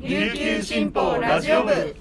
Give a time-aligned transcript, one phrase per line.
[0.00, 1.96] 琉球新報ラジオ部。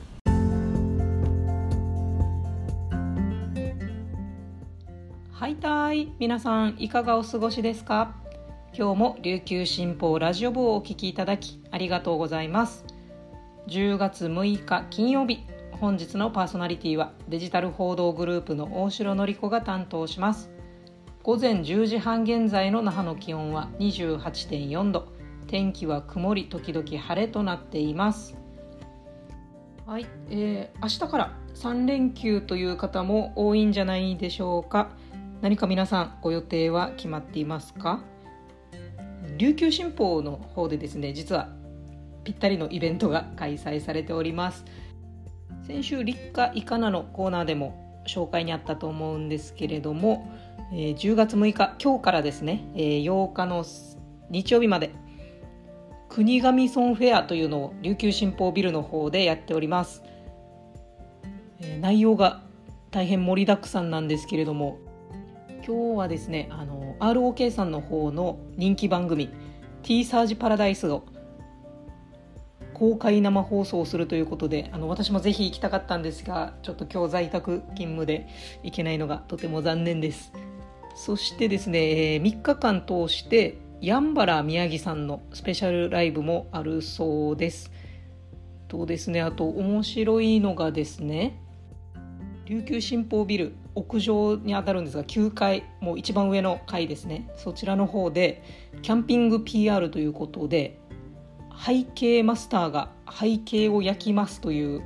[5.31, 8.13] はいたい皆さんいかがお過ごしですか？
[8.77, 12.85] 今日も琉球新報ラジオ部をお聞きいただきありがとうございます。
[13.67, 15.39] 10月6日金曜日
[15.71, 20.51] 本日のパーソナリティはデジタル報道グループの大城典子が担当します。
[21.23, 25.16] 午前10時半現在の那覇の気温は28.4度。
[25.47, 28.35] 天気は曇り時々晴れとなっています。
[29.85, 34.89] はい、えー、明日から3連休という方も多いんじゃないでしょうか。
[35.41, 38.01] 何か皆さんご予定は決まっていますか？
[39.37, 41.49] 琉球新報の方でですね実は
[42.23, 44.65] ぴったりのイベントが開催されております。
[45.65, 50.29] 先週立夏いかなのコーナーでも紹介にあったと思うんですけれども、
[50.73, 53.65] えー、10月6日今日からですね、えー、8日の
[54.29, 54.91] 日曜日まで
[56.09, 60.03] 国頭村フェアというのを琉球新報ビルの方でやっております、
[61.61, 62.43] え、内容が
[62.91, 64.79] 大変盛りだくさんなんですけれども
[65.67, 69.29] 今日はですねあの ROK さんの方の人気番組
[69.83, 71.03] 「T サージパラダイス」を
[72.73, 78.27] 公開生放送するということであの私もぜひ行きたかったんですがちょっと今日在宅勤務で
[78.63, 80.31] 行けないのがとても残念です。
[80.95, 81.79] そしてですね
[82.23, 87.71] 3日間通してやんばら宮城さんのスペシャルライブもあるそうです。
[88.67, 91.39] とですね、あと面白いのがですね、
[92.47, 97.29] 琉球新報ビル屋上にあたるんですが9階もう一番上の階ですね。
[97.35, 98.41] そちらの方で
[98.81, 100.79] キャンピング PR ということで
[101.63, 104.81] 背景マスターが背景を焼きますという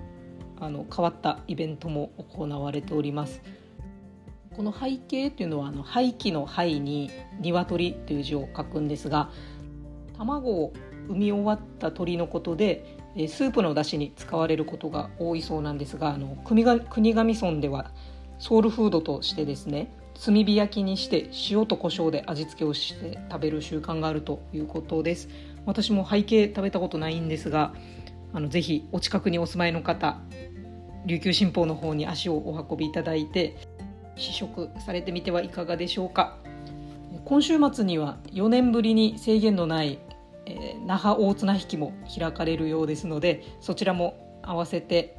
[0.59, 3.41] あの変わったイベントも行われております。
[4.55, 9.29] この背景っていうのはあの廃棄の灰に鶏という字を書くんですが
[10.17, 10.73] 卵を
[11.07, 17.91] 産み終わった鳥のことでスープの出汁に使われることが多いそうなんですがあの国頭村では
[18.39, 19.91] ソウルフードとしてですね
[20.23, 25.29] 炭火焼きにして塩と胡椒で味付けをして食べる習慣があるということです。
[25.65, 27.73] 私も背景食べたことないんですが
[28.33, 30.19] あのぜひお近くにお住まいの方
[31.05, 33.57] 琉球新報の方に足をお運びいただいて
[34.21, 36.37] 試食されてみてはいかがでしょうか。
[37.25, 39.99] 今週末には4年ぶりに制限のない、
[40.45, 45.17] えー、那覇大綱引きも開かれるようですのでそちらも合わせて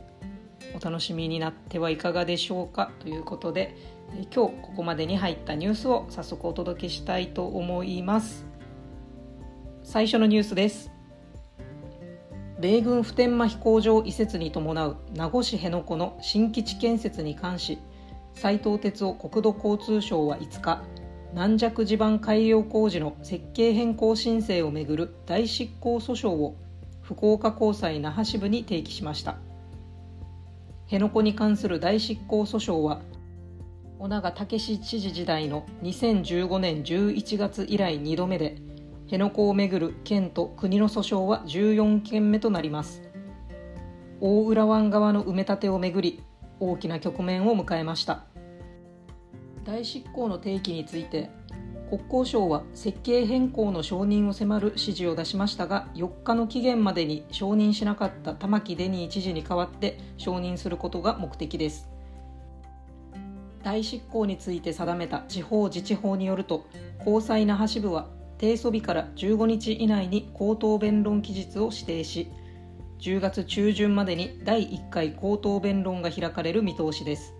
[0.74, 2.90] お楽しみになってはいかがでしょうか。
[3.00, 3.76] ということで、
[4.14, 8.46] えー、今日ここまでに入ったニュースを早速お届けしたいと思います。
[9.82, 10.90] 最初のニュースです。
[12.58, 17.78] 米軍普天間飛行場移設に伴う名護市辺野古の新基地建設に関し
[18.34, 20.82] 斉藤鉄夫国土交通省は5日
[21.34, 26.56] 軟弱地盤改良工事の設計変更申請をめぐる大執行訴訟を
[27.00, 29.36] 福岡高裁那覇支部に提起しました。
[30.86, 33.00] 辺野古に関する大執行訴訟は
[33.98, 38.56] 尾長武知事時代の2015年11月以来2度目で
[39.04, 43.02] 辺野古をめぐる県と国の訴訟は14件目となります。
[44.20, 46.22] 大浦湾側の埋め立てをめぐり
[46.62, 48.24] 大きな局面を迎えました。
[49.64, 51.28] 大執行の提起について
[51.90, 61.88] 国交省は設計変更の承認を迫る指示を出しましたが4日の期限までに承認しなかった玉城デニー知事に代わって承認することが目的です。
[63.64, 66.64] 大執行について定めた地方自治法によると
[67.04, 68.08] 高裁那覇支部は
[68.40, 72.30] 提訴日から15日以内に口頭弁論期日を指定し
[73.02, 77.34] 10月中旬までに第1回口頭弁論が開かれる見通しです。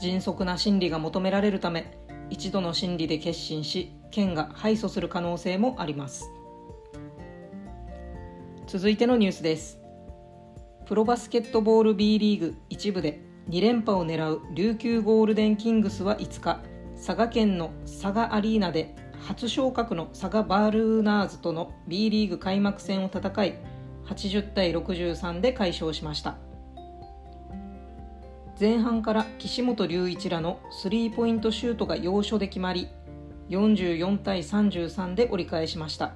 [0.00, 1.96] 迅速な審理が求められるため
[2.30, 6.32] 一度の審理で決心し県が敗訴する可能性もあります。
[8.66, 9.80] 続いてのニュースです。
[10.84, 13.20] プロバスケットボール B リーグ一部で
[13.50, 16.60] 2連覇を狙う琉球ゴールデンキングスは5日
[16.96, 18.96] 佐賀県の佐賀アリーナで
[19.28, 23.71] 初昇格の佐賀バールーナーズとの B リーグ開幕戦を戦い
[24.06, 26.36] 80対63で快勝しました。
[28.60, 32.88] 前半から岸本隆一らのスリーポイントシュートが要所で決まり
[33.48, 36.14] 44対33で折り返しました。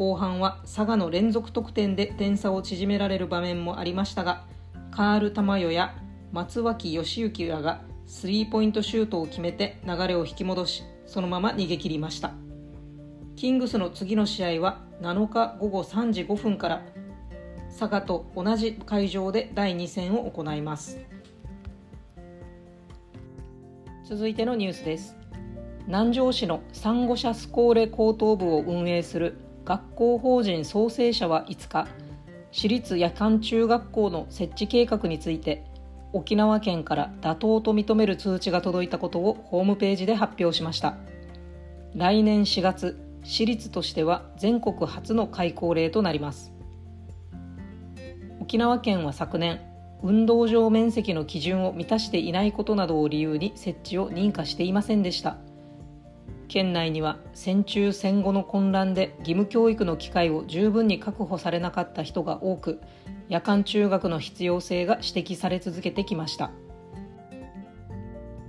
[0.00, 4.46] 後半は佐賀の連続得点で点差を縮められる場面もありましたが
[4.90, 5.94] カール玉代や
[6.32, 12.32] 松脇義行らがスリーポイントシュートを決めて流れを引き戻しそのまま逃げ切りました。
[13.40, 16.82] キングスの次の試合は7日午後3時5分から
[17.70, 20.98] 佐賀と同じ会場で第2戦を行います。
[24.04, 25.16] 続いてのニュースです。
[25.86, 31.88] 南城市のサンゴシャスコーレ高等部を運営する学校法人創生者は5日
[32.52, 35.64] 私立夜間中学校の設置計画について
[36.12, 40.98] 沖縄県から妥当と認める通知が届いたことをホームページで発表しました。
[41.94, 46.52] 来年4月私立としては全国初の開校例となります。
[48.40, 49.60] 沖縄県は昨年
[50.02, 55.36] 運動場面積の基準を満たしていないことなどを理由に設置を認可していませんでした。
[56.48, 62.80] 県内には戦中戦後の混乱で義務教育の機会を十分に確保されなかった人が多く
[63.28, 66.50] 夜間中学の必要性が指摘され続けてきました。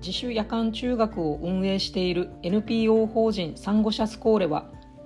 [0.01, 4.65] 自主夜間中学を運営している NPO 法人サンゴシャスコーレは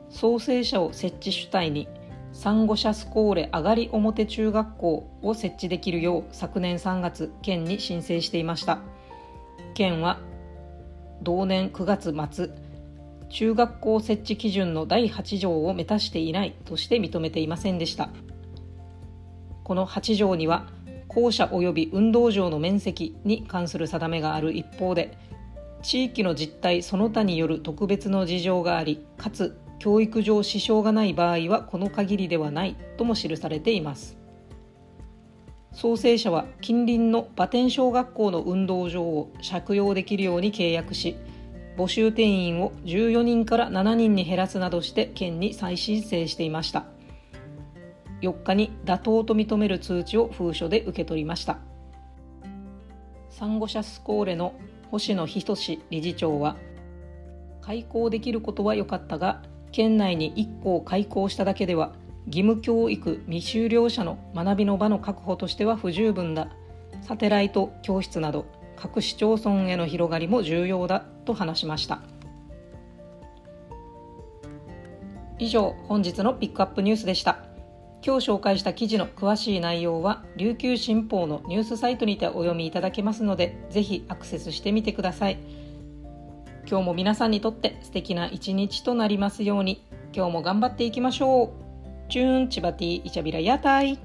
[0.10, 1.90] 創生者を設置主体に
[2.32, 8.80] サンゴシャスコーレ上がり表中学校を設置できるよう昨年3月県に申請していました。
[9.74, 10.18] 県は
[11.22, 12.50] 同年9月末
[13.30, 18.10] 中学校設置基準の第8条を満たしていないとして認めていませんでした。
[19.66, 20.68] この8条には
[21.16, 25.18] 校舎及び運動場の面積に関する定めがある一方で
[25.82, 34.18] 地域の実態その他による特別の事情がありかつ教育上支障がない場合はこの限りではないとも記されています。
[35.74, 41.18] 創生者は近隣の馬天小学校の運動場を借用できるように契約し
[41.78, 46.95] 募集定員を14人から7人に減らすなどして県に再申請していました。
[48.28, 51.60] 4日に妥当と認める通知を封書で受け取りました。
[53.30, 54.54] サンゴシャスコーレの
[54.92, 55.56] 星野仁
[55.90, 56.56] 理事長は
[57.62, 61.94] 開校できることは良かったが県内に1校開校しただけでは
[62.28, 66.48] 義務教育未修了者の学びの場の確保としては不十分だ。
[67.02, 68.46] サテライト教室など
[68.78, 72.02] 各市町村への広がりも重要だと話しました。
[75.38, 77.45] 以上本日のピックアップニュースでした。
[78.06, 85.40] 今日紹介した記事の詳しい内容は琉球新報のニュースサイトにてお読みいただけますのでぜひアクセスしてみてください。
[86.70, 92.12] 今日も皆さんにとって素敵な一日となりますように今日も頑張っていきましょう。
[92.12, 93.98] チューンチバティイチャビラ屋台。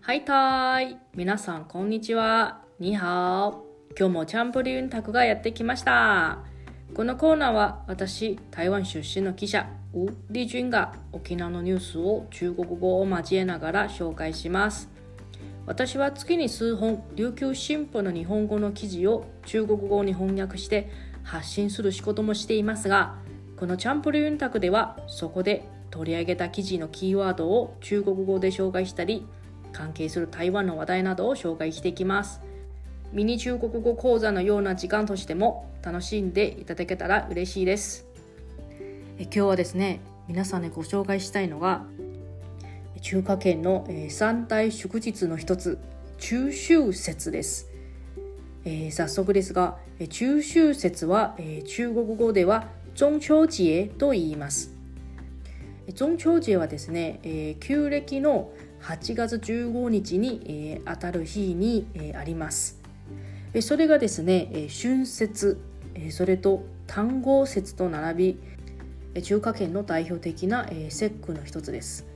[0.00, 2.63] はいたい皆さんこんにちは。
[2.84, 3.54] には
[3.98, 6.40] 今日もチャンプリュンタクがやってきました。
[6.94, 14.90] このコーナーは私台湾出身の記者ウ・リジュンが沖縄のニュースを中国語を交えながら紹介します。
[15.64, 20.90] 私は月に数本琉球新報の日本語の記事を中国語に翻訳して
[21.22, 23.14] 発信する仕事もしていますが
[23.58, 29.26] このチャンプルユンタクではそこで取り上げた記事のキーワードを中国語で紹介したり
[29.72, 32.42] 関係する台湾の話題などを紹介していきます。
[33.14, 38.06] ミニ中国語講座のような時間としても楽しんでいただけたら嬉しいです。
[39.18, 41.84] え今日はですね皆さんにご紹介したいのが
[43.02, 45.78] 中華圏の、え三大祝日の一つ
[46.18, 47.70] 中秋節です、
[48.64, 49.76] えー、早速ですが
[50.10, 52.66] 中秋節は、え、中国語では
[52.96, 54.72] 中秋節と言います。
[55.94, 58.50] 中秋節はですね、えー、旧暦の
[58.82, 62.83] 8月15日に、えー、当たる日に、えー、あります。
[63.60, 65.60] それがですね、春節、
[66.10, 68.36] それと単語節と並
[69.14, 72.06] び中華圏の代表的な、節句の一つです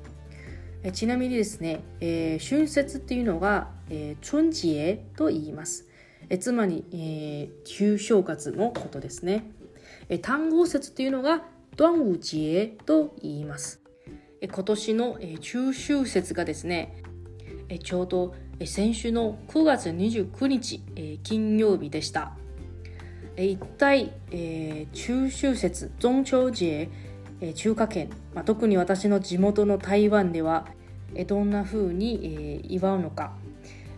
[0.92, 3.71] ちなみにですね、春節っていうのが、
[4.21, 5.87] 春節と言います。
[6.40, 6.85] つまり、
[7.64, 9.50] 旧正月のことですね。
[10.23, 11.45] 単語節っていうのが
[11.76, 13.80] 端午節と言います。
[14.42, 17.02] 今年の、中秋節がですね、
[17.83, 18.35] ちょうど、
[18.67, 22.33] 先週の9月29日、え金曜日でした。
[23.37, 26.88] え一体、え中秋節、中秋節、
[27.41, 30.67] え中華圏、まあ、特に私の地元の台湾では、
[31.15, 33.33] えどんな風に、え祝うのか、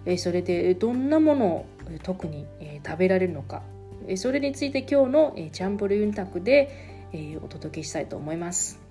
[0.05, 1.67] えそれでどんなものを
[2.03, 3.63] 特に、え食べられるのか、
[4.09, 8.90] えそれについて今日の、えチャンプルユンタクで、えお届けしたいと思います。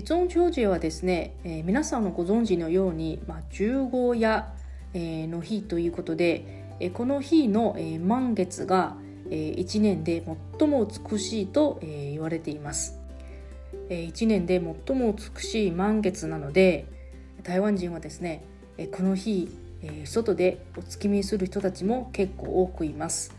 [0.00, 4.50] 中秋節はですね、えー、皆さんのご存知のように、まあ、十五夜、
[4.94, 8.96] えー、の日ということで、えー、この日の、えー、満月が、
[9.30, 10.24] えー、1年で
[10.58, 12.98] 最も美しいと、えー、言われています。
[13.90, 16.86] え1年で最も美しい満月なので
[17.42, 18.44] 台湾人はですね、
[18.78, 19.50] えこの日、
[19.82, 23.34] え外でお月見する人たちも結構多くいます。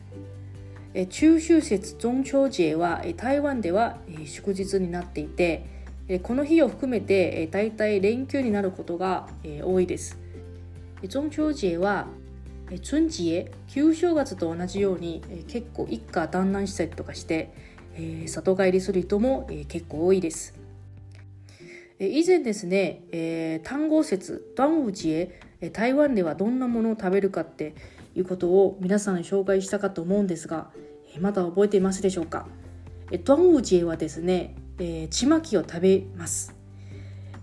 [1.10, 5.66] 中秋節中秋節は、台湾では、祝日になっていて、
[6.22, 9.28] この日を含めて、大体連休になることが、
[9.64, 10.20] 多いです。
[11.08, 12.08] 中秋節は
[12.70, 17.54] 春節旧正月と同じように結構一家団らんしたりとかして、
[18.26, 20.64] 里帰りする人も、結構多いです。
[22.00, 25.32] 以前ですね、えー、単語節端午節
[25.72, 27.76] 台湾ではどんなものを食べるかって
[28.16, 30.70] いうことを皆さんに紹介したかと思うんですが
[31.22, 32.48] まだ覚えていますでしょうか
[33.12, 36.56] 端午節はですね、えー、ちまきを食べます。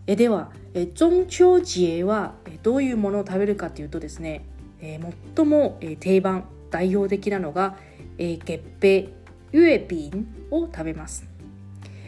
[0.07, 0.51] えでは
[0.95, 4.45] 中秋節はえどういうものを食べるかというとですね、
[4.81, 4.99] え、
[5.37, 7.77] 最もえ定番代表的なのが、
[8.19, 9.13] えー、月餅
[9.53, 11.29] 月餅を食べます。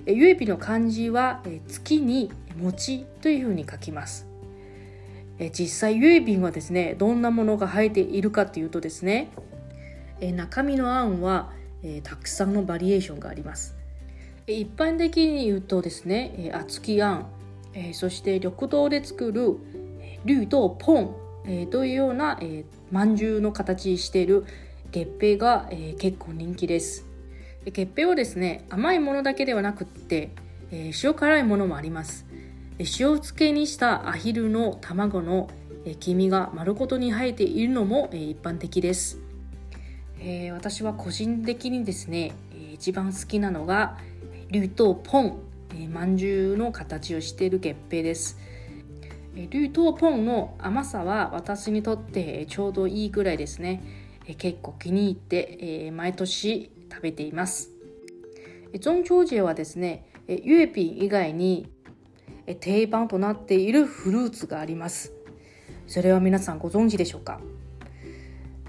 [0.04, 4.26] 月餅の漢字はえ月に餅というふうに書きます。
[5.38, 9.30] え実際月餅はですねどんなものが入っているかというとですね
[10.20, 11.52] え中身のあんは
[12.02, 13.81] たくさんのバリエーションがあります。
[14.46, 17.26] 一般的に言うとですね厚きあん
[17.92, 19.56] そして緑豆で作る
[20.24, 22.38] 绿豆ポンというような
[22.90, 24.44] まんじゅうの形している
[24.90, 25.68] 月餅が
[25.98, 27.06] 結構人気です。
[27.64, 30.30] 月餅はですね甘いものだけではなくって、
[30.70, 32.26] え、塩辛いものもあります。
[32.78, 35.48] 塩漬けにしたアヒルの卵の
[36.00, 39.18] 黄身が丸ごとに生えているのも一般的です、
[40.18, 42.32] えー、私は個人的にですね
[42.72, 43.98] 一番好きなのが
[44.52, 45.38] 竜豆ポン
[45.90, 48.36] まんじゅうの形をしている月餅です。
[49.34, 53.82] 竜豆ポンの甘さは私にとってちょうどいいぐらいですね。
[54.36, 57.70] 結構気に入って毎年食べています。
[58.78, 61.72] 中秋節はですね月餅以外に
[62.60, 65.14] 定番となっているフルーツがあります。
[65.86, 67.40] それは皆さんご存知でしょうか？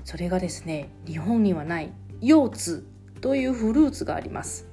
[0.05, 2.87] それがですね日本にはない腰ツ
[3.19, 4.69] というフルーツがあります。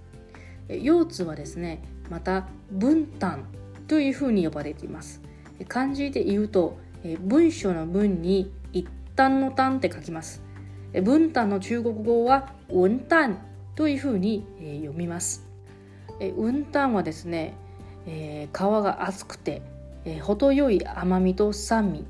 [0.82, 3.44] 腰ツはですねまた文旦
[3.88, 5.20] というふうに呼ばれています。
[5.68, 6.78] 漢字で言うと
[7.20, 8.86] 文章の文に一
[9.16, 10.42] 旦の単って書きます。
[11.02, 13.38] 文旦の中国語は文旦
[13.74, 14.44] というふうに
[14.80, 15.46] 読みます。
[16.36, 17.54] 文旦はですね、
[18.04, 19.62] 皮が厚くて、
[20.22, 22.04] 程よい甘みと酸味、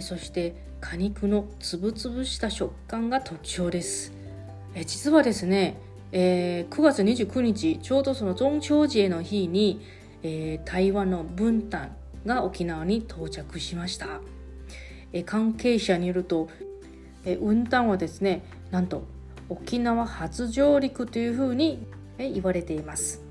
[0.00, 4.12] そして果肉のつぶつぶした食感が特徴です、
[4.86, 5.76] 実はですね、
[6.12, 9.80] えー、9月29日ちょうどその中秋節の日に、
[10.22, 14.20] えー、台湾の文旦が沖縄に到着しました、
[15.12, 16.48] えー、関係者によると、
[17.24, 19.04] えー、雲丹はですねなんと
[19.48, 21.86] 沖縄初上陸というふうに
[22.18, 23.22] 言われています。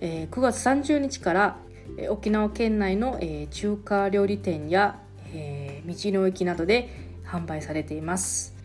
[0.00, 1.56] えー、9月30日から、
[1.96, 4.98] えー、沖縄県内の、えー、中華料理店や、
[5.32, 6.90] えー、道の駅などで
[7.24, 8.56] 販売されています、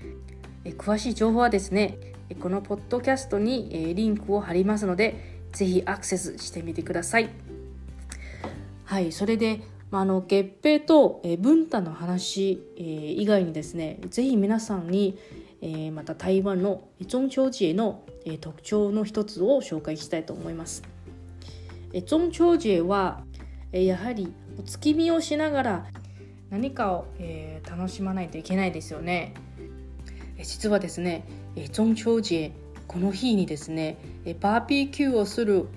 [0.66, 2.00] えー、詳しい情報はですね
[2.36, 7.30] このポッドキャストに、リンクを貼りますのでぜひアクセスしてみてください
[8.86, 15.18] はいそれでまあ、あの月餅と、文太の話、以外にですねぜひ皆さんに、
[15.94, 20.84] また台湾の中秋節の、えー、特徴の一つを紹介したいと思います。
[22.06, 23.24] 中秋節は
[23.72, 25.86] やはりお月見をしながら
[26.50, 27.08] 何かを、
[27.70, 29.34] 楽しまないといけないですよね
[30.44, 31.24] 実はですね
[31.72, 32.52] 中秋節
[32.88, 33.98] この日にですね
[34.40, 35.68] バーベキューをする、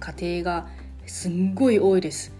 [0.00, 0.68] 家庭が
[1.06, 2.32] すんごい多いです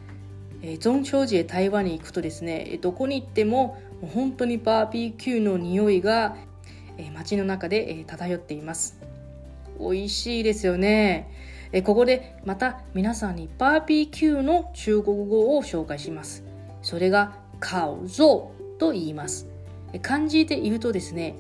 [0.81, 6.37] 中秋節台湾に行くとですねどこに行っても本当にバーベキューの匂いが
[7.15, 8.99] 街の中で漂っています
[9.79, 11.31] 美味しいですよね
[11.83, 16.45] ここでまた皆さんにバーベキューの中国語を紹介します。
[16.83, 19.49] それが烤肉と言います。
[20.03, 21.35] 漢字で言うとですね、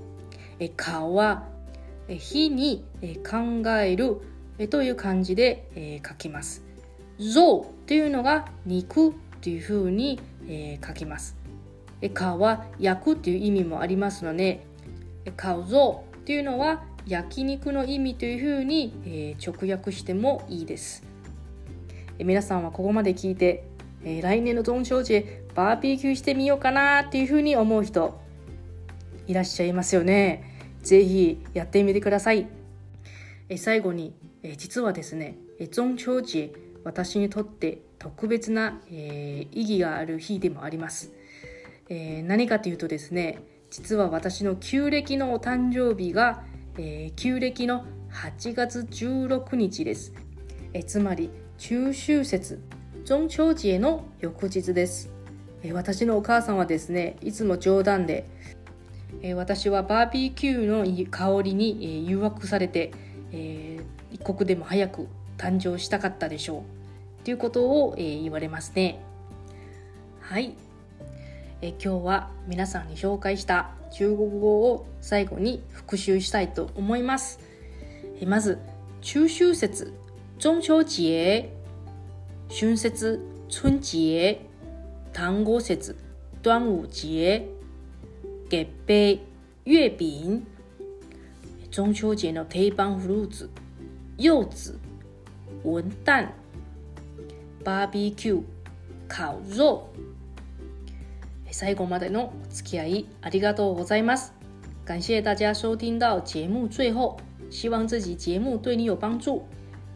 [0.76, 1.48] 顔は
[2.08, 2.84] 火に
[3.28, 4.20] 考える
[4.68, 6.62] という漢字で書きます。
[7.18, 10.20] 肉というのが肉というふうに
[10.86, 11.36] 書きます。
[12.12, 14.66] 顔は焼くという意味もありますので、
[15.36, 21.02] 烤肉というのは焼肉の意味というふうに、直訳してもいいです、
[22.18, 23.64] 皆さんはここまで聞いて、
[24.02, 28.20] 来年の中秋節バーベキューしてみようかなっていうふうに思う人
[29.26, 30.58] いらっしゃいますよね。
[30.82, 32.46] ぜひやってみてください、
[33.48, 35.38] え最後に、え実はですね
[35.70, 36.52] 中秋節
[36.84, 41.12] 私にとって特別な、え意義がある日でもあります、
[41.88, 43.40] え何かというとですね
[43.70, 46.44] 実は私の旧暦のお誕生日が
[46.76, 50.12] えー、旧暦の8月16日です。
[50.72, 52.60] えつまり中秋節
[53.04, 55.08] 中秋節の翌日です、
[55.72, 58.28] 私のお母さんはですねいつも冗談で、
[59.22, 62.92] え私はバーベキューの香りに、誘惑されて、
[63.32, 63.80] え
[64.12, 66.64] 一刻でも早く誕生したかったでしょ
[67.22, 67.24] う。
[67.24, 69.00] ということを、え言われますね。
[70.20, 70.54] はい、
[71.62, 77.40] え今日は皆さんに紹介した中国語を最後に復習したいと思います。
[78.20, 78.58] えまず、
[79.00, 79.92] 中秋節、
[80.38, 81.50] 中秋節、
[82.48, 84.38] 春節、春節、
[85.14, 85.96] 端午節、
[86.42, 87.53] 端午節、
[88.48, 89.20] 月餅、
[89.64, 90.42] 月餅。
[91.70, 93.50] 中秋節の定番フルーツ、
[94.16, 94.78] 柚子、
[95.64, 96.32] 文旦、
[97.64, 98.42] バーベキュー、
[99.08, 99.82] 烤肉。
[101.50, 104.32] 最後までのお付き合いありがとうございます。
[104.84, 107.16] 感谢大家收听到节目最后，
[107.50, 109.44] 希望这集节目对你有帮助，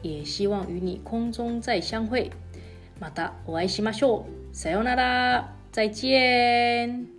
[0.02, 2.31] 也希望与你空中再相会。
[2.99, 4.57] またお会いしましょう。
[4.57, 5.55] さようなら。
[5.71, 7.18] 再见。